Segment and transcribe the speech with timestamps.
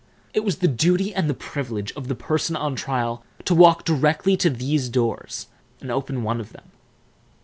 [0.33, 4.35] It was the duty and the privilege of the person on trial to walk directly
[4.37, 5.45] to these doors
[5.79, 6.71] and open one of them.